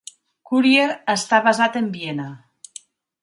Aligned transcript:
"Kurier" 0.51 0.87
està 1.15 1.41
basat 1.49 1.77
en 1.81 1.91
Viena. 1.97 2.27